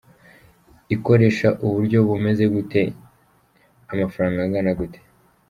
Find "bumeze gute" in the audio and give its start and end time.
2.07-2.81